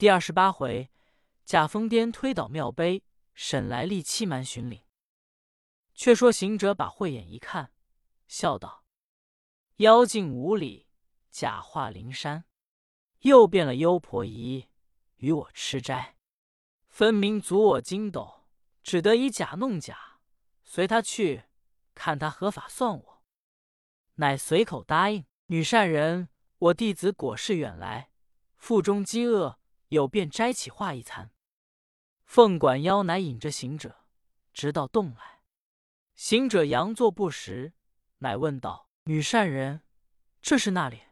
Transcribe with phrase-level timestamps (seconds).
[0.00, 0.90] 第二十八回，
[1.44, 3.04] 贾疯癫推倒庙碑，
[3.34, 4.80] 沈来立欺瞒巡岭。
[5.92, 7.74] 却说行者把慧眼一看，
[8.26, 8.86] 笑道
[9.76, 10.86] ：“妖精无礼，
[11.28, 12.46] 假化灵山，
[13.18, 14.70] 又变了幽婆仪，
[15.16, 16.16] 与我吃斋，
[16.88, 18.46] 分明阻我筋斗，
[18.82, 20.20] 只得以假弄假，
[20.64, 21.42] 随他去，
[21.94, 23.22] 看他合法算我。”
[24.16, 28.10] 乃随口答应：“女善人，我弟子果是远来，
[28.56, 29.59] 腹中饥饿。”
[29.90, 31.30] 有便摘起画一餐。
[32.24, 34.04] 凤管妖乃引着行者，
[34.52, 35.42] 直到洞来。
[36.14, 37.72] 行者佯作不识，
[38.18, 39.82] 乃问道：“女善人，
[40.40, 41.02] 这是那里？”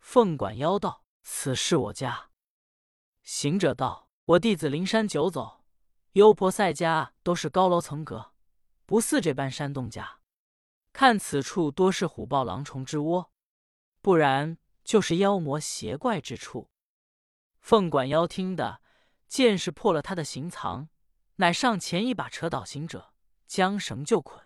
[0.00, 2.30] 凤管妖道：“此是我家。”
[3.22, 5.64] 行者道：“我弟子灵山久走，
[6.12, 8.32] 幽婆塞家都是高楼层阁，
[8.86, 10.20] 不似这般山洞家。
[10.92, 13.30] 看此处多是虎豹狼虫之窝，
[14.00, 16.70] 不然就是妖魔邪怪之处。”
[17.66, 18.80] 凤管妖听得，
[19.26, 20.88] 见是破了他的行藏，
[21.38, 23.12] 乃上前一把扯倒行者，
[23.48, 24.40] 将绳就捆。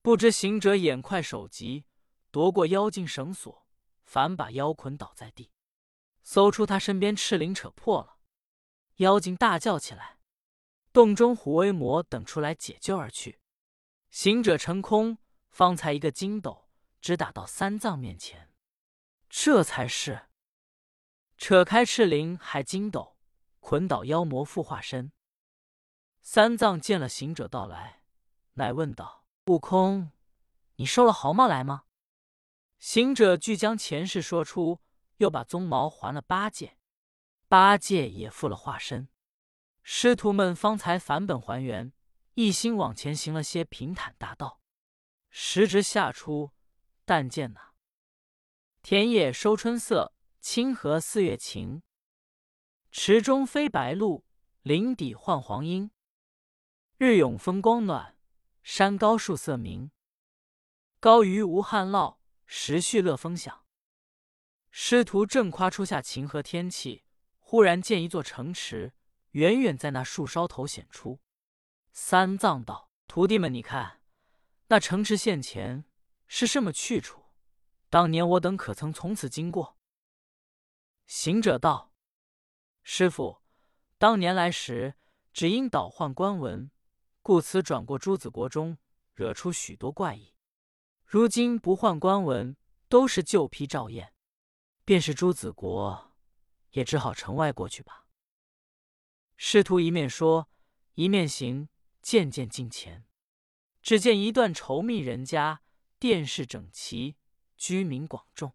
[0.00, 1.84] 不知行者眼快手疾，
[2.30, 3.66] 夺过妖精绳索，
[4.06, 5.50] 反把妖捆倒在地，
[6.22, 8.16] 搜出他身边赤绫扯破了。
[8.96, 10.16] 妖精大叫起来，
[10.94, 13.38] 洞中虎威魔等出来解救而去。
[14.10, 15.18] 行者成空，
[15.50, 16.70] 方才一个筋斗，
[17.02, 18.50] 直打到三藏面前，
[19.28, 20.27] 这才是。
[21.38, 23.16] 扯开赤灵还筋斗，
[23.60, 25.12] 捆倒妖魔复化身。
[26.20, 28.02] 三藏见了行者到来，
[28.54, 30.10] 乃问道：“悟空，
[30.74, 31.84] 你收了毫毛来吗？”
[32.80, 34.80] 行者俱将前世说出，
[35.18, 36.76] 又把鬃毛还了八戒，
[37.46, 39.08] 八戒也复了化身。
[39.84, 41.92] 师徒们方才返本还原，
[42.34, 44.60] 一心往前行了些平坦大道。
[45.30, 46.50] 时值夏初，
[47.04, 47.72] 但见那
[48.82, 50.12] 田野收春色。
[50.40, 51.82] 清河四月晴，
[52.92, 54.22] 池中飞白鹭，
[54.62, 55.90] 林底唤黄莺。
[56.96, 58.16] 日永风光暖，
[58.62, 59.90] 山高树色明。
[61.00, 63.64] 高鱼无旱涝，时序乐风响。
[64.70, 67.04] 师徒正夸初夏晴和天气，
[67.40, 68.94] 忽然见一座城池，
[69.32, 71.20] 远远在那树梢头显出。
[71.92, 74.02] 三藏道：“徒弟们，你看
[74.68, 75.84] 那城池现前
[76.28, 77.24] 是什么去处？
[77.90, 79.76] 当年我等可曾从此经过？”
[81.08, 81.94] 行者道
[82.84, 83.40] ：“师傅，
[83.96, 84.94] 当年来时，
[85.32, 86.70] 只因倒换官文，
[87.22, 88.76] 故此转过朱子国中，
[89.14, 90.34] 惹出许多怪异。
[91.06, 92.54] 如今不换官文，
[92.90, 94.12] 都是旧批照验，
[94.84, 96.12] 便是朱子国，
[96.72, 98.06] 也只好城外过去吧。”
[99.38, 100.50] 师徒一面说，
[100.92, 101.70] 一面行，
[102.02, 103.06] 渐渐近前，
[103.80, 105.62] 只见一段稠密人家，
[105.98, 107.16] 殿室整齐，
[107.56, 108.52] 居民广众。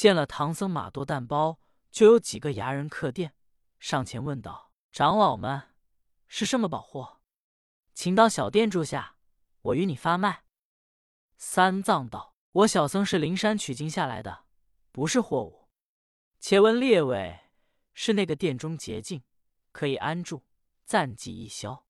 [0.00, 3.34] 见了唐僧马多蛋包，就有几个牙人客店，
[3.78, 5.74] 上前问道：“长老们
[6.26, 7.20] 是什么宝货？
[7.92, 9.16] 请到小店住下，
[9.60, 10.44] 我与你发卖。”
[11.36, 12.34] 三藏道
[12.64, 14.46] ：“我小僧是灵山取经下来的，
[14.90, 15.68] 不是货物。
[16.38, 17.38] 且问列位，
[17.92, 19.22] 是那个店中洁净，
[19.70, 20.46] 可以安住，
[20.86, 21.84] 暂寄一宵。”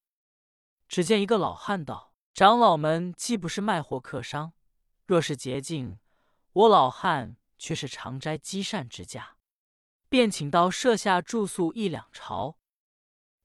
[0.89, 4.53] 只见一个老汉道：“长老们既不是卖货客商，
[5.07, 6.01] 若是洁净，
[6.53, 9.37] 我老汉。”却是常斋积善之家，
[10.09, 12.59] 便请到舍下住宿一两朝。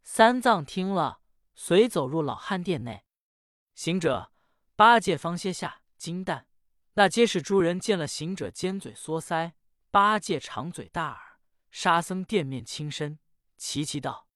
[0.03, 1.19] 三藏听了，
[1.53, 3.05] 随走入老汉店内。
[3.73, 4.31] 行者、
[4.77, 6.47] 八戒方歇下，金蛋
[6.93, 9.51] 那皆是诸人见了行者，尖嘴缩腮；
[9.91, 11.39] 八戒长嘴大耳，
[11.69, 13.19] 沙僧店面轻身，
[13.57, 14.29] 齐齐道：“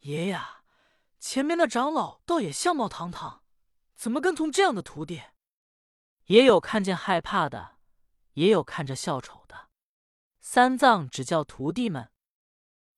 [0.00, 0.40] 爷爷，
[1.18, 3.42] 前面的长老倒也相貌堂堂，
[3.94, 5.22] 怎么跟从这样的徒弟？”
[6.26, 7.75] 也有看见害怕的。
[8.36, 9.70] 也有看着笑丑的，
[10.40, 12.10] 三藏只叫徒弟们，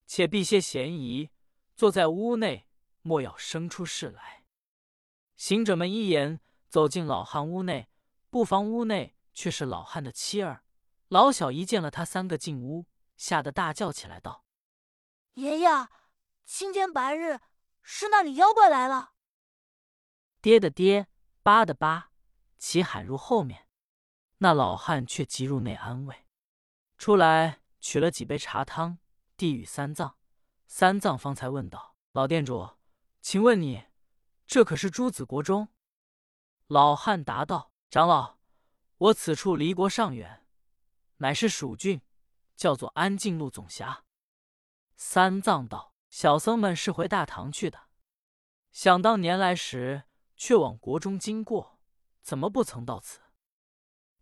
[0.04, 1.30] 且避些嫌疑，
[1.76, 2.66] 坐在屋内，
[3.02, 4.44] 莫要生出事来。
[5.36, 7.88] 行者们一言走进老汉屋内，
[8.30, 10.64] 不妨屋内却是老汉的妻儿。
[11.06, 14.44] 老小一见了他三个进屋，吓得大叫起来，道
[15.34, 15.68] ：“爷爷，
[16.44, 17.38] 青天白日，
[17.80, 19.12] 是那里妖怪来了？”
[20.42, 21.06] 爹的爹，
[21.44, 22.10] 八的八，
[22.58, 23.67] 齐喊入后面。
[24.38, 26.24] 那老汉却急入内安慰，
[26.96, 28.98] 出来取了几杯茶汤，
[29.36, 30.16] 递与三藏。
[30.66, 32.76] 三藏方才问道：“老店主，
[33.20, 33.86] 请问你
[34.46, 35.68] 这可是朱子国中？”
[36.68, 38.38] 老汉答道：“长老，
[38.98, 40.46] 我此处离国尚远，
[41.16, 42.00] 乃是蜀郡，
[42.54, 44.04] 叫做安静路总辖。”
[44.94, 47.88] 三藏道：“小僧们是回大唐去的，
[48.70, 50.04] 想当年来时，
[50.36, 51.80] 却往国中经过，
[52.22, 53.20] 怎么不曾到此？”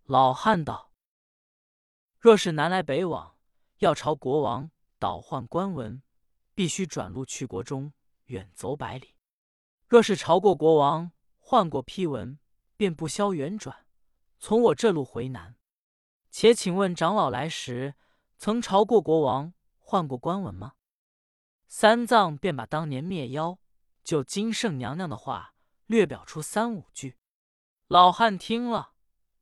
[0.08, 0.92] 老汉道
[2.20, 3.36] ：“若是南来北往，
[3.78, 4.70] 要朝国王
[5.00, 6.00] 倒换官文，
[6.54, 7.92] 必须转路去国中，
[8.26, 9.16] 远走百里。
[9.88, 11.10] 若是朝过国王，
[11.40, 12.38] 换过批文，
[12.76, 13.84] 便不消远转，
[14.38, 15.56] 从我这路回南。
[16.30, 17.96] 且请问长老来时，
[18.38, 20.74] 曾朝过国王，换过官文吗？
[21.66, 23.58] 三藏便把当年灭妖
[24.04, 25.56] 救金圣娘娘的话
[25.86, 27.18] 略表出三五句。
[27.88, 28.92] 老汉听了，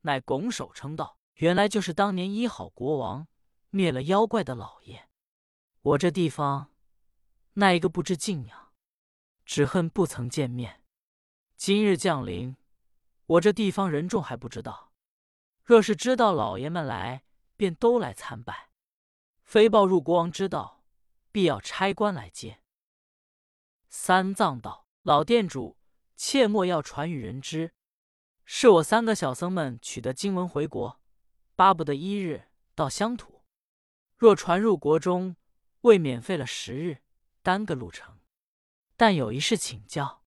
[0.06, 3.26] 乃拱手称道：“原来就是当年医好国王、
[3.70, 5.08] 灭了妖怪的老爷。
[5.80, 6.74] 我这地方，
[7.54, 8.72] 那一个不知敬仰，
[9.46, 10.82] 只恨不曾见面。
[11.56, 12.56] 今日降临，
[13.26, 14.92] 我这地方人众还不知道。
[15.62, 17.24] 若是知道老爷们来，
[17.56, 18.68] 便都来参拜。
[19.42, 20.84] 飞报入国王知道，
[21.32, 22.60] 必要差官来接。”
[23.88, 25.78] 三藏道：“老店主，
[26.14, 27.72] 切莫要传与人知。”
[28.44, 31.00] 是我三个小僧们取得经文回国，
[31.56, 33.43] 巴不得一日到乡土。
[34.17, 35.37] 若传入国中，
[35.81, 37.02] 未免费了十日，
[37.43, 38.20] 耽搁路程。
[38.96, 40.23] 但有一事请教：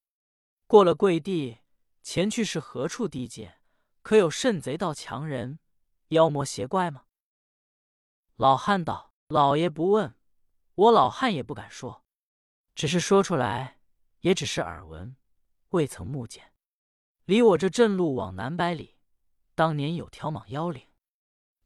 [0.66, 1.60] 过了贵地，
[2.02, 3.60] 前去是何处地界？
[4.02, 5.60] 可有甚贼盗强人、
[6.10, 7.04] 妖魔邪怪吗？
[8.36, 10.16] 老汉道：“老爷不问，
[10.76, 12.04] 我老汉也不敢说。
[12.76, 13.80] 只是说出来，
[14.22, 15.16] 也只是耳闻，
[15.70, 16.54] 未曾目见。”
[17.28, 18.96] 离我这镇路往南百里，
[19.54, 20.88] 当年有条蟒妖岭。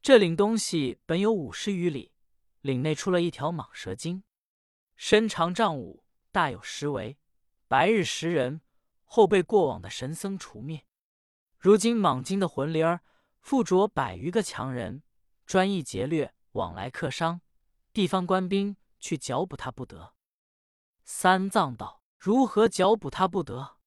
[0.02, 2.14] 这岭东西本有五十余里，
[2.62, 4.24] 岭内出了一条蟒蛇精，
[4.96, 7.20] 身长丈五，大有十围，
[7.68, 8.62] 白日食人，
[9.04, 10.84] 后被过往的神僧除灭。
[11.60, 13.02] 如今蟒精的魂灵儿
[13.40, 15.04] 附着百余个强人，
[15.46, 17.42] 专一劫掠，往来客商，
[17.94, 20.16] 地方官兵去剿捕他不得。
[21.04, 23.78] 三藏道：“如何剿捕他不得？”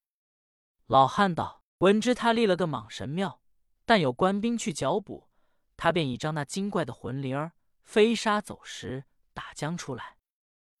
[0.87, 1.63] 老汉道。
[1.79, 3.41] 闻知他立了个蟒神庙，
[3.85, 5.29] 但有官兵去剿捕，
[5.75, 7.51] 他便倚仗那精怪的魂灵儿
[7.83, 10.17] 飞沙走石打将出来。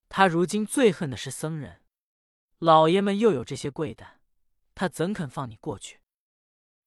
[0.07, 1.83] 他如今最恨的是僧人，
[2.59, 4.21] 老爷们又有这些贵的，
[4.73, 5.99] 他怎肯放你过去？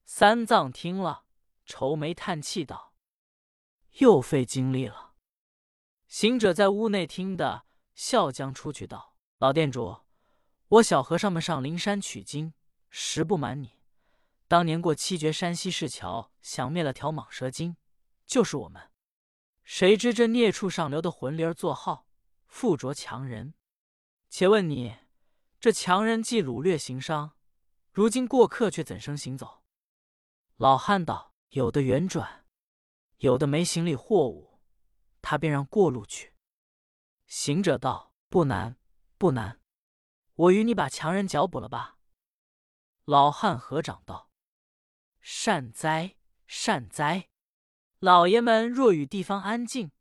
[0.06, 1.26] 三藏听了，
[1.66, 2.94] 愁眉叹气道
[4.00, 5.12] ：“又费精力了。”
[6.08, 9.98] 行者在屋内听得，笑将出去道：“老店主，
[10.68, 12.54] 我小和尚们上灵山取经，
[12.88, 13.77] 实不瞒你。”
[14.48, 17.76] 当年过七绝山西市桥，降灭了条蟒蛇精，
[18.26, 18.90] 就是我们。
[19.62, 22.06] 谁知这孽畜上流的魂灵儿作号，
[22.46, 23.52] 附着强人。
[24.30, 24.96] 且问你，
[25.60, 27.36] 这强人既掳掠行商，
[27.92, 29.62] 如今过客却怎生行走？
[30.56, 32.46] 老汉道：“有的远转，
[33.18, 34.60] 有的没行李货物，
[35.20, 36.32] 他便让过路去。”
[37.28, 38.78] 行者道：“不难，
[39.18, 39.60] 不难，
[40.32, 41.98] 我与你把强人剿捕了吧。”
[43.04, 44.27] 老汉合掌道。
[45.30, 46.16] 善哉
[46.46, 47.28] 善哉！
[47.98, 49.92] 老爷们若与地方安静，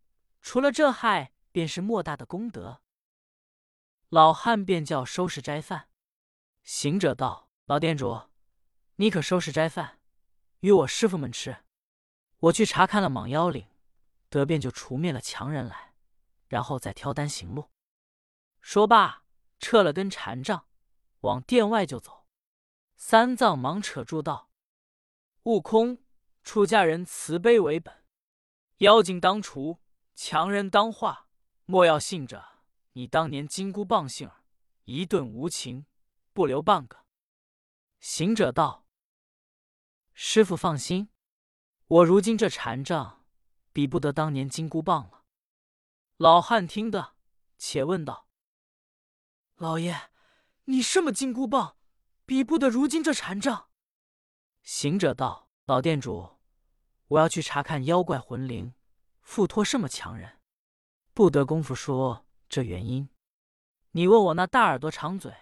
[0.42, 2.82] 除了这害，便是莫大的功德。
[4.08, 5.90] 老汉便叫收拾斋饭。
[6.64, 8.30] 行者道：“老店主，
[8.96, 10.00] 你可收拾斋饭，
[10.62, 11.66] 与我师傅们吃。
[12.38, 13.68] 我去查看了蟒妖岭，
[14.30, 15.94] 得便就除灭了强人来，
[16.48, 17.70] 然后再挑担行路。”
[18.62, 19.26] 说罢，
[19.60, 20.70] 撤了根禅杖，
[21.20, 22.26] 往殿外就走。
[22.96, 24.47] 三藏忙扯住道。
[25.48, 26.04] 悟空，
[26.44, 28.04] 出家人慈悲为本，
[28.80, 29.80] 妖精当除，
[30.14, 31.30] 强人当化。
[31.64, 32.60] 莫要信着
[32.92, 34.44] 你当年金箍棒性儿，
[34.84, 35.86] 一顿无情，
[36.34, 37.06] 不留半个。
[38.02, 38.86] 行者道
[40.14, 41.12] ：“师傅放心，
[41.88, 43.26] 我如今这禅杖，
[43.72, 45.24] 比不得当年金箍棒了。”
[46.18, 47.16] 老汉听得，
[47.58, 48.28] 且问道
[49.56, 50.10] ：“老爷，
[50.66, 51.78] 你什么金箍棒，
[52.26, 53.70] 比不得如今这禅杖？”
[54.64, 56.38] 行者道：“老店主，
[57.08, 58.74] 我要去查看妖怪魂灵，
[59.22, 60.40] 附托什么强人，
[61.14, 63.10] 不得功夫说这原因。
[63.92, 65.36] 你问我那大耳朵长嘴、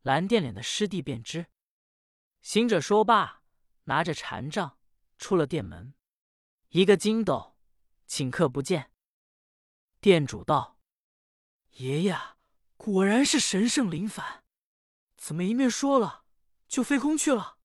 [0.00, 1.48] 蓝靛脸的师弟便知。”
[2.40, 3.42] 行者说罢，
[3.84, 4.78] 拿着禅杖
[5.18, 5.92] 出了店门，
[6.70, 7.58] 一个筋斗，
[8.06, 8.90] 请客不见。
[10.00, 10.78] 店主道
[11.76, 12.18] ：“爷爷
[12.78, 14.44] 果然是神圣临凡，
[15.18, 16.24] 怎么一面说了
[16.66, 17.56] 就飞空去了？”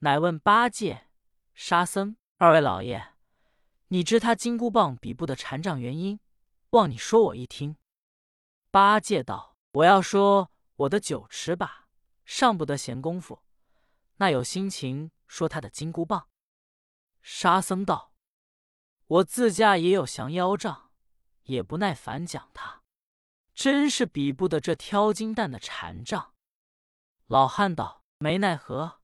[0.00, 1.08] 乃问八戒、
[1.54, 3.14] 沙僧二位老爷
[3.88, 6.20] ：“你知他金箍棒比不得禅杖原因？
[6.70, 7.76] 望你说我一听。”
[8.70, 11.88] 八戒道：“我要说我的九尺把，
[12.24, 13.42] 尚不得闲工夫，
[14.18, 16.28] 那有心情说他的金箍棒？”
[17.20, 18.12] 沙僧道
[19.08, 20.92] ：“我自家也有降妖杖，
[21.42, 22.82] 也不耐烦讲他，
[23.52, 26.34] 真是比不得这挑金蛋的禅杖。”
[27.26, 29.00] 老汉道：“没奈何。”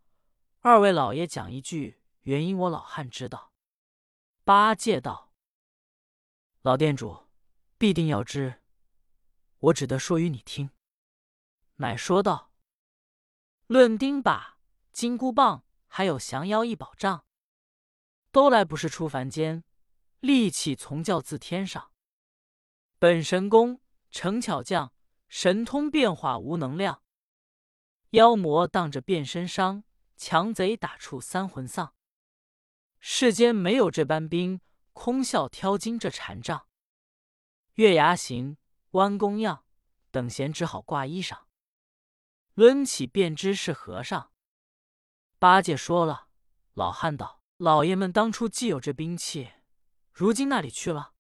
[0.67, 3.53] 二位老爷讲一句原因，我老汉知道。
[4.45, 5.31] 八戒道
[6.65, 7.27] ：“老店主
[7.77, 8.63] 必定要知，
[9.59, 10.71] 我只得说与你听。”
[11.77, 12.51] 乃说道
[13.69, 14.55] ：“论钉耙、
[14.91, 17.27] 金箍棒，还有降妖一宝杖，
[18.33, 19.65] 都来不是出凡间，
[20.21, 21.93] 利器从教自天上。
[22.99, 24.95] 本神功成巧匠，
[25.29, 27.03] 神通变化无能量。
[28.13, 29.85] 妖魔当着变身伤，
[30.17, 31.95] 强贼打出三魂丧。
[33.01, 34.61] 世间没有这般兵，
[34.93, 36.67] 空笑挑金这禅杖。
[37.75, 38.57] 月牙形，
[38.93, 39.65] 弯弓样，
[40.11, 41.45] 等闲只好挂衣裳。”
[42.55, 44.31] 抡起便知是和尚。
[45.41, 46.29] 八戒说了，
[46.73, 49.51] 老汉道：“老爷们当初既有这兵器，
[50.13, 51.15] 如今那里去了？”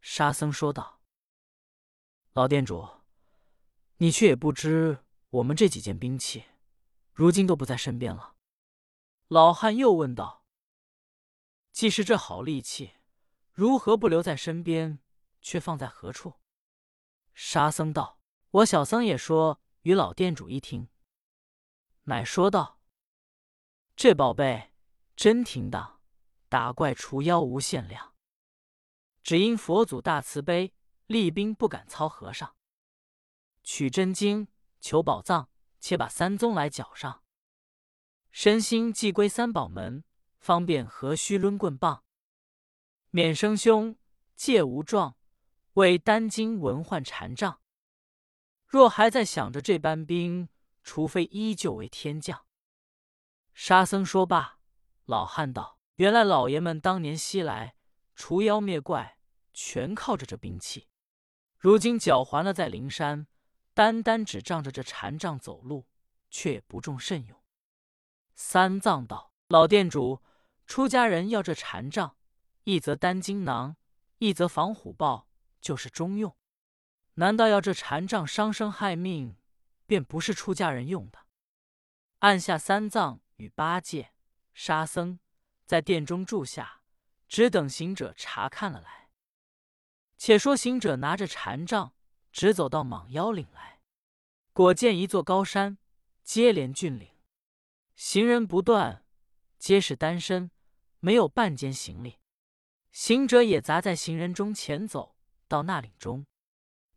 [0.00, 1.02] 沙僧说道
[2.32, 2.88] ：“老店主，
[3.98, 6.46] 你却也不知我们这几件兵器，
[7.20, 8.34] 如今都不在身边了。”
[9.28, 10.46] 老汉又问道
[11.70, 12.94] ：“既是这好利器，
[13.52, 15.00] 如何不留在身边，
[15.42, 16.36] 却放在何处？”
[17.34, 18.18] 沙僧道
[18.52, 20.88] ：“我小僧也说。”与老店主一听，
[22.04, 22.80] 乃说道
[23.96, 24.74] ：“这宝贝
[25.16, 26.02] 真挺当，
[26.50, 28.14] 打怪除妖无限量。
[29.22, 30.74] 只因佛祖大慈悲，
[31.06, 32.54] 厉兵不敢操和尚。
[33.62, 34.48] 取真经，
[34.80, 35.48] 求宝藏，
[35.80, 37.24] 且把三宗来缴上。
[38.30, 40.04] 身心既归三宝门，
[40.38, 42.04] 方便何须抡棍棒？
[43.10, 43.96] 免生凶，
[44.36, 45.16] 戒无状，
[45.72, 47.60] 为丹经文换禅杖。”
[48.64, 50.48] 若还在想着这般兵，
[50.84, 52.46] 除非依旧为天将。
[53.52, 54.60] 沙僧说罢，
[55.06, 57.74] 老汉道：“原来老爷们当年西来
[58.14, 59.18] 除妖灭怪，
[59.52, 60.86] 全靠着这兵器。
[61.58, 63.26] 如今缴还了在灵山，
[63.80, 65.86] 单单只仗着这禅杖走路，
[66.28, 67.42] 却也不重甚用。”
[68.36, 70.20] 三藏道：“老店主，
[70.66, 72.18] 出家人要这禅杖，
[72.64, 73.78] 一则丹经囊，
[74.18, 75.30] 一则防虎豹，
[75.62, 76.36] 就是中用。”
[77.16, 79.38] 难道要这禅杖伤生害命，
[79.86, 81.20] 便不是出家人用的？
[82.18, 84.12] 按下三藏与八戒、
[84.52, 85.18] 沙僧
[85.64, 86.82] 在殿中住下，
[87.26, 89.08] 只等行者查看了来。
[90.18, 91.94] 且说行者拿着禅杖，
[92.30, 93.69] 直走到蟒妖岭来，
[94.52, 95.78] 果见一座高山，
[96.24, 97.08] 接连峻岭，
[97.94, 99.04] 行人不断，
[99.58, 100.50] 皆是单身，
[100.98, 102.18] 没有半间行李。
[102.90, 105.14] 行者也杂在行人中前走
[105.46, 106.26] 到那岭中。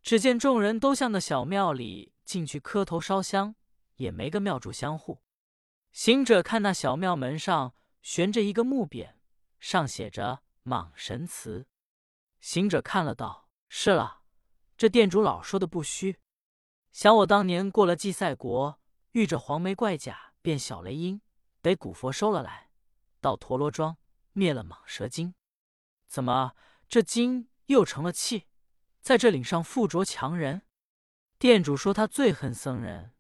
[0.02, 3.56] 只见众人都向那小庙里进去磕头烧香，
[3.98, 5.22] 也没个庙主相护。
[5.92, 9.14] 行者看那小庙门上悬着一个木匾，
[9.60, 11.68] 上写着“蟒神祠”。
[12.42, 14.24] 行者看了道：“是了，
[14.76, 16.18] 这店主老说的不虚。
[16.94, 18.80] 想我当年过了祭赛国，
[19.14, 21.22] 遇着黄眉怪甲变小雷音，
[21.60, 22.70] 得古佛收了来，
[23.20, 23.98] 到陀螺庄
[24.34, 25.34] 灭了蟒蛇精。
[26.08, 26.54] 怎么
[26.88, 28.46] 这精又成了气？”
[29.02, 30.62] 在这岭上附着强人，
[31.40, 33.14] 店主说他最恨僧人，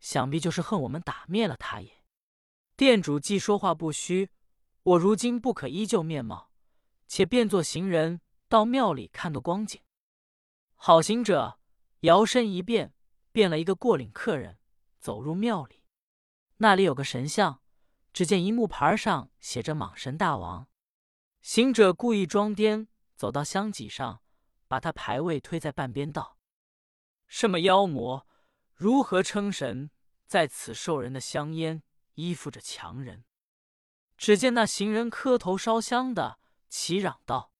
[0.00, 2.02] 想必就是恨我们打灭了他也。
[2.74, 4.30] 店主既说话不虚，
[4.82, 6.50] 我如今不可依旧面貌，
[7.06, 9.80] 且变作行人到庙里看个光景。
[10.74, 11.60] 好行者
[12.00, 12.94] 摇身一变，
[13.32, 14.58] 变了一个过岭客人，
[14.98, 15.84] 走入庙里。
[16.58, 17.62] 那里有个神像，
[18.12, 20.68] 只见一木牌上写着“蟒神大王”。
[21.40, 24.22] 行者故意装癫，走到香几上。
[24.68, 26.38] 把他牌位推在半边，道
[27.26, 28.28] ：“什么妖魔，
[28.72, 29.90] 如何称神？
[30.28, 31.82] 在此受人的香烟，
[32.14, 33.24] 依附着强人。”
[34.16, 37.52] 只见那行人磕头烧香的，齐嚷道：“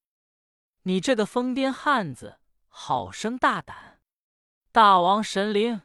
[0.84, 3.89] 你这个疯癫汉子，好生大胆！
[4.72, 5.82] 大王神灵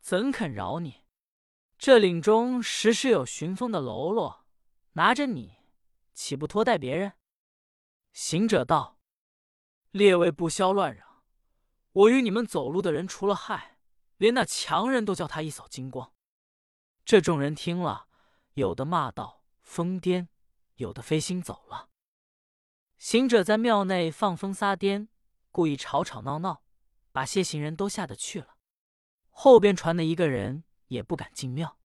[0.00, 1.04] 怎肯饶你？
[1.78, 4.44] 这岭中时时有寻风的喽啰，
[4.94, 5.58] 拿着你，
[6.14, 7.12] 岂不拖带别人？”
[8.12, 8.98] 行者道。
[9.92, 11.22] 列位不消乱嚷！
[11.92, 13.78] 我与你们走路的人除了害，
[14.16, 16.12] 连那强人都叫他一扫精光。
[17.04, 18.08] 这众人听了，
[18.54, 20.26] 有的骂道：“疯癫！”
[20.74, 21.88] 有的飞心走了。
[22.98, 25.06] 行者在庙内放风撒癫，
[25.52, 26.63] 故意吵吵闹闹，
[27.14, 28.56] 把些行人都吓得去了。
[29.30, 31.78] 后边传的一个人也不敢进庙。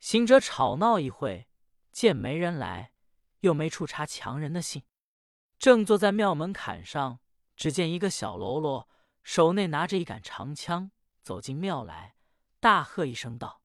[0.00, 1.48] 行者吵闹一会，
[1.92, 2.92] 见没人来，
[3.40, 4.82] 又没处查强人的信。
[5.60, 7.20] 正坐在庙门槛上，
[7.54, 8.88] 只见一个小喽啰
[9.22, 10.90] 手内拿着一杆长枪，
[11.22, 12.16] 走进庙来，
[12.58, 13.62] 大喝一声道：“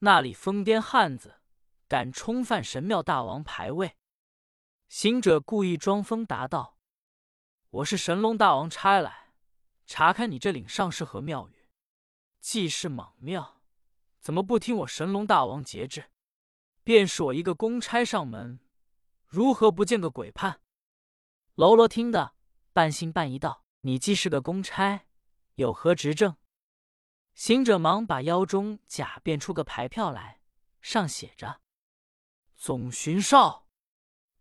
[0.00, 1.40] 那里疯癫汉子，
[1.88, 3.96] 敢冲犯神庙大王牌位！”
[4.88, 6.76] 行者故意装疯答道
[7.80, 9.21] ：“我是神龙大王差来
[9.86, 11.68] 查看你这岭上是何庙宇，
[12.40, 13.62] 既是莽庙，
[14.20, 16.10] 怎么不听我神龙大王节制？
[16.84, 18.58] 便是我一个公差上门，
[19.26, 20.60] 如何不见个鬼判？”
[21.54, 22.34] 喽啰听得
[22.72, 25.06] 半信半疑道：“你既是个公差，
[25.56, 26.36] 有何执政？”
[27.34, 30.40] 行者忙把腰中假变出个牌票来，
[30.80, 31.60] 上写着
[32.56, 33.68] ：“总巡哨，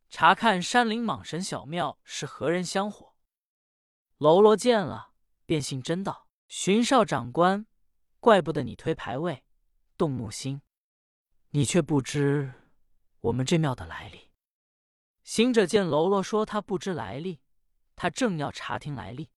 [0.09, 3.15] 查看山林蟒神小庙是何人香火。”
[4.17, 5.10] 喽啰见了，
[5.51, 7.67] 便信真道：“巡哨长官，
[8.21, 9.43] 怪不得你推牌位，
[9.97, 10.61] 动怒心。
[11.49, 12.53] 你却不知
[13.19, 14.31] 我们这庙的来历。”
[15.25, 17.41] 行者见喽啰说他不知来历，
[17.97, 19.29] 他正要查听来历，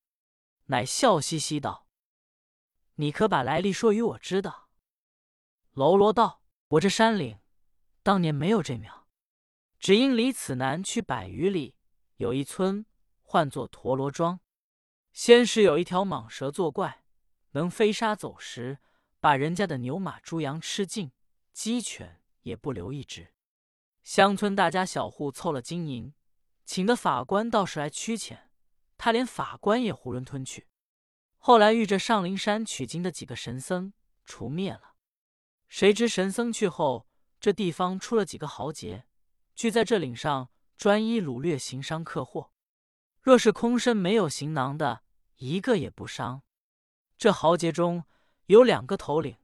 [0.66, 1.88] 乃笑嘻嘻道
[2.94, 4.68] ：“你可把来历说与我知道。”
[5.74, 6.44] 喽啰道
[6.78, 7.40] ：“我这山岭
[8.04, 9.08] 当年没有这庙，
[9.80, 11.74] 只因离此南去百余里，
[12.18, 12.86] 有一村
[13.20, 14.38] 唤作陀螺庄。
[15.14, 17.04] 先是有一条蟒蛇作怪，
[17.52, 18.80] 能飞沙走石，
[19.20, 21.12] 把人家的牛马猪羊吃尽，
[21.52, 23.32] 鸡犬也不留一只。”
[24.02, 26.12] 乡村大家小户凑了金银，
[26.64, 28.48] 请的法官倒是来驱遣，
[28.98, 30.66] 他连法官也囫囵吞去。
[31.38, 33.92] 后来遇着上灵山取经的几个神僧，
[34.24, 34.96] 除灭了。
[35.68, 37.06] 谁知神僧去后，
[37.38, 39.06] 这地方出了几个豪杰，
[39.54, 42.50] 聚在这岭上专一掳掠行商客货。
[43.24, 45.02] 若是空身没有行囊的，
[45.36, 46.42] 一个也不伤。
[47.16, 48.04] 这豪杰中
[48.48, 49.38] 有两个头领，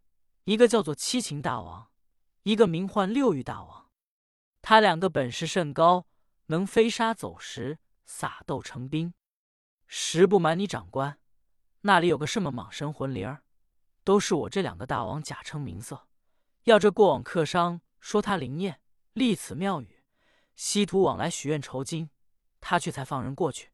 [0.44, 1.90] 一个叫做七擒大王，
[2.42, 3.88] 一个名唤六欲大王。
[4.60, 6.06] 他两个本事甚高，
[6.48, 9.14] 能飞沙走石，撒豆成兵。
[9.86, 11.18] 实不瞒你长官，
[11.80, 13.42] 那里有个什么蟒神魂灵儿，
[14.04, 16.06] 都是我这两个大王假称名色，
[16.64, 18.82] 要这过往客商说他灵验，
[19.14, 20.04] 立此庙宇，
[20.54, 22.10] 稀土往来许愿酬金，
[22.60, 23.72] 他却才放人过去。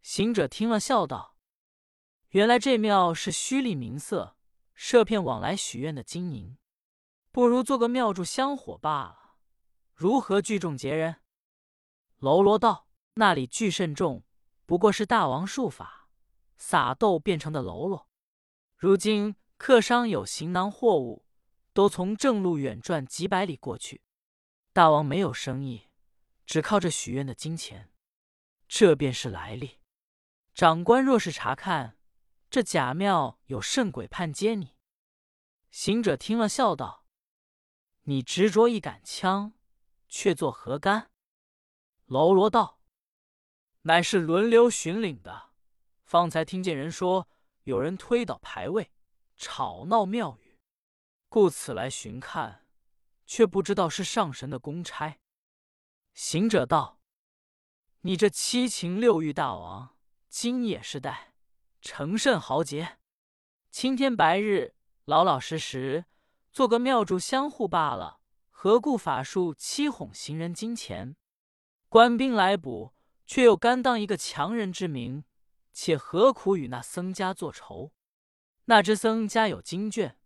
[0.00, 1.36] 行者听了，笑道
[2.30, 4.36] ：“原来这庙是虚立名色，
[4.74, 6.56] 设骗往来许愿的金银，
[7.32, 9.36] 不如做个庙祝香火罢了。”
[9.94, 11.16] 如何聚众劫人？
[12.18, 14.24] 喽啰道：“那里聚甚众，
[14.64, 16.08] 不过是大王术法，
[16.56, 18.08] 撒豆变成的喽啰。
[18.76, 21.26] 如今客商有行囊货物，
[21.72, 24.02] 都从正路远转几百里过去。
[24.72, 25.87] 大王没有生意，
[26.48, 27.92] 只靠着许愿的金钱，
[28.66, 29.80] 这便是来历。
[30.54, 31.98] 长官若是查看
[32.48, 34.74] 这假庙，有甚鬼判接你？”
[35.70, 37.04] 行者听了，笑道
[38.04, 39.52] ：“你执着一杆枪。”
[40.08, 41.10] 却作何干？
[42.06, 42.80] 喽啰道
[43.82, 45.50] ：“乃是轮流巡岭的，
[46.02, 47.28] 方才听见人说
[47.64, 48.90] 有人推倒牌位，
[49.36, 50.58] 吵闹庙宇，
[51.28, 52.66] 故此来巡看，
[53.26, 55.18] 却不知道是上神的公差。”
[56.20, 56.98] 行者道
[58.02, 59.96] ：“你这七情六欲大王，
[60.28, 61.32] 今也是代，
[61.80, 62.98] 成甚豪杰？
[63.70, 66.06] 青天白日，老老实实
[66.50, 68.18] 做个庙祝相互罢了。”
[68.50, 71.14] 何故法术欺哄行人金钱？
[71.88, 72.92] 官兵来捕，
[73.24, 75.22] 却又甘当一个强人之名，
[75.72, 77.92] 且何苦与那僧家作仇？
[78.64, 80.18] 那只僧家有经卷，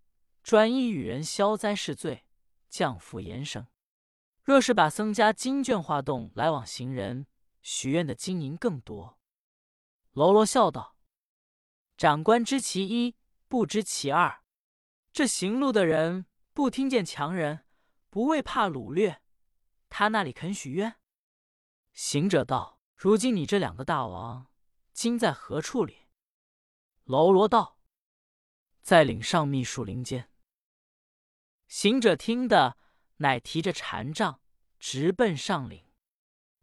[0.43, 2.25] 专一与人消灾是罪，
[2.71, 3.67] 降福延生。
[4.43, 7.27] 若是把僧家经卷化动来往行人
[7.61, 9.19] 许愿的金银更多。
[10.13, 10.97] 喽啰笑道
[11.97, 13.17] ：“长官知其一，
[13.49, 14.43] 不知其二。
[15.13, 17.67] 这行路的人不听见强人。”
[18.13, 19.23] 不为怕掳掠，
[19.89, 20.97] 他那里肯许愿？
[21.95, 24.53] 行者道：“如今你这两个大王，
[24.93, 26.09] 今在何处里？”
[27.05, 27.79] 喽啰道
[28.85, 30.31] ：“在岭上秘树林间。”
[31.67, 32.77] 行者听得，
[33.23, 34.41] 乃提着禅杖，
[34.81, 35.87] 直奔上岭。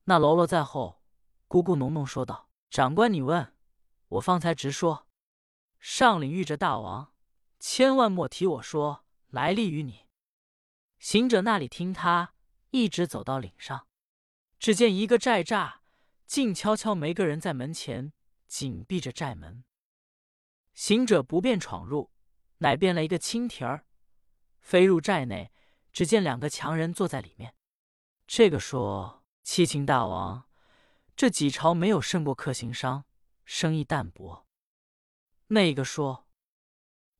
[0.03, 1.01] 那喽啰在后，
[1.47, 3.55] 咕咕哝哝说道：“长官，你问
[4.09, 5.07] 我方才直说，
[5.79, 7.13] 上岭遇着大王，
[7.59, 10.05] 千万莫提我说来历于你。”
[10.99, 12.33] 行者那里听他，
[12.71, 13.87] 一直走到岭上，
[14.59, 15.75] 只见一个寨栅，
[16.25, 18.11] 静悄悄，没个人在门前，
[18.47, 19.63] 紧闭着寨门。
[20.73, 22.11] 行者不便闯入，
[22.57, 23.85] 乃变了一个蜻蜓儿，
[24.59, 25.53] 飞入寨内，
[25.91, 27.55] 只见两个强人坐在里面。
[28.27, 30.49] 这个说：“七情大王，
[31.15, 33.05] 这几朝没有胜过客行商，
[33.45, 34.47] 生意淡薄。”
[35.47, 36.27] 那个说：“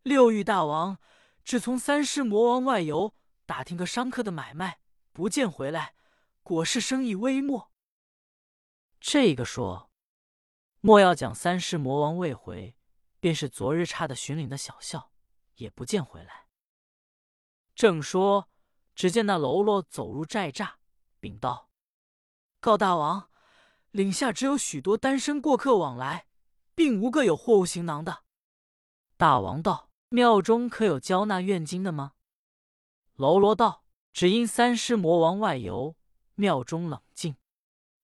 [0.04, 1.00] 六欲大王，
[1.44, 3.16] 只从三师魔王外游。”
[3.50, 4.80] 打听个商客的买卖，
[5.12, 5.96] 不见回来，
[6.44, 7.72] 果是生意微末。
[9.00, 9.90] 这个说，
[10.82, 12.78] 莫要讲三师魔王未回，
[13.20, 15.12] 便是昨日差的巡岭的小校，
[15.56, 16.46] 也不见回来。
[17.74, 18.48] 正说，
[19.00, 20.74] 只见那喽啰走入寨栅，
[21.22, 21.70] 禀道
[22.60, 23.30] ：“告大王，
[23.92, 26.28] 岭下只有许多单身过客往来，
[26.76, 28.26] 并无个有货物行囊的。”
[29.16, 32.16] 大王道：“庙中可有交纳愿金的吗？”
[33.16, 35.96] 喽啰道：“只因三尸魔王外游，
[36.36, 37.38] 庙中冷静，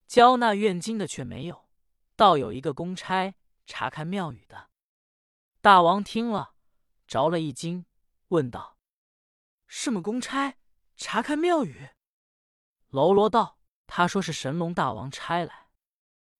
[0.07, 1.67] 交纳愿金的却没有，
[2.15, 4.69] 倒有一个公差查看庙宇的。
[5.59, 6.53] 大王听了，
[7.05, 7.85] 着了一惊，
[8.29, 8.77] 问道
[9.67, 10.55] ：“什么公差
[10.95, 11.89] 查看庙宇？”
[12.89, 15.69] 喽啰道：“他说是神龙大王差来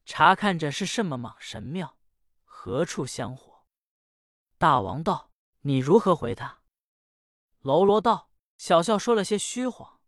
[0.06, 1.98] 查看着是什么莽神庙，
[2.44, 3.66] 何处香火。”
[4.58, 6.62] 大王道：“你如何回他？”
[7.62, 10.00] 喽啰道：“小校说了些虚谎，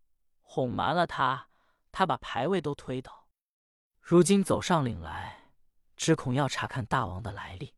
[0.42, 1.50] 哄瞒了他，
[1.92, 3.28] 他把牌位都推倒。
[4.00, 5.52] 如今走上岭来，
[5.98, 7.76] 只恐要查看大王的来历。”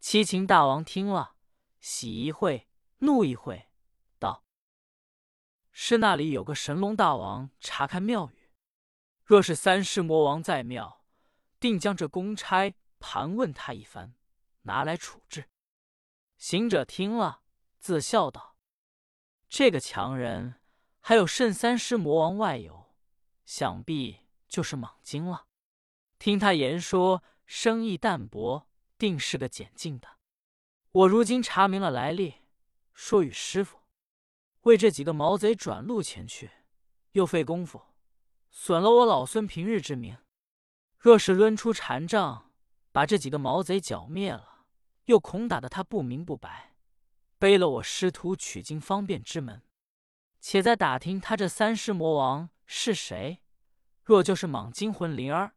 [0.00, 1.36] 七擒大王听了，
[1.78, 3.69] 喜一会，怒一会
[5.72, 8.50] ，：“是那里有个神龙大王查看庙宇？
[9.24, 11.04] 若是三尸魔王在庙，
[11.58, 14.14] 定将这公差盘问他一番，
[14.62, 15.48] 拿来处置。”
[16.36, 17.42] 行者听了，
[17.78, 18.56] 自笑道。
[19.48, 20.60] 这个强人
[21.00, 22.94] 还有甚三尸魔王外有，
[23.44, 25.46] 想必就是莽精了。
[26.18, 30.18] 听他言说，生意淡薄，定是个简净的。
[30.92, 32.36] 我如今查明了来历，
[32.94, 33.79] 说与师傅，
[34.62, 36.50] 为这几个毛贼转路前去，
[37.12, 37.82] 又费功夫，
[38.50, 40.18] 损了我老孙平日之名。
[40.98, 42.52] 若是抡出禅杖，
[42.92, 44.66] 把这几个毛贼剿灭了，
[45.06, 46.74] 又恐打得他不明不白。
[47.38, 49.62] 背了我师徒取经方便之门，
[50.40, 53.42] 且在打听他这三尸魔王是谁。
[54.04, 55.54] 若就是莽精魂灵儿，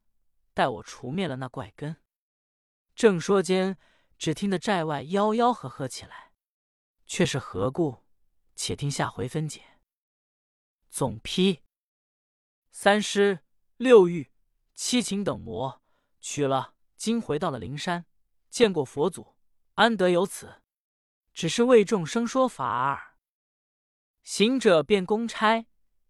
[0.54, 1.98] 待我除灭了那怪根。
[2.96, 3.78] 正说间，
[4.18, 6.32] 只听得寨外吆吆喝喝起来，
[7.06, 8.03] 却是何故？
[8.56, 9.80] 且听下回分解。
[10.90, 11.62] 总批：
[12.72, 13.40] 三尸、
[13.78, 14.32] 六欲、
[14.76, 15.82] 七情等魔
[16.20, 18.06] 取了经，回到了灵山，
[18.50, 19.36] 见过佛祖，
[19.74, 20.62] 安得有此？
[21.34, 23.18] 只是为众生说法耳。
[24.24, 25.66] 行者便公差，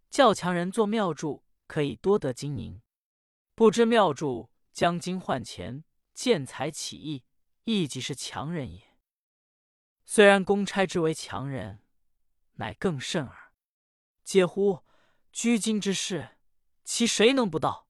[0.09, 2.81] 叫强人做庙祝，可以多得金银。
[3.55, 7.23] 不知庙祝将金换钱，见财起意，
[7.63, 8.97] 亦即是强人也。
[10.03, 11.82] 虽然公差之为强人，
[12.53, 13.51] 乃更甚耳。
[14.23, 14.83] 嗟乎！
[15.31, 16.37] 居今之事，
[16.83, 17.87] 其谁能不到？